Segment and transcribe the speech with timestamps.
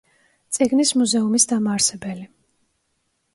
[0.55, 2.27] წიგნის მუზეუმის დამაარსებელი.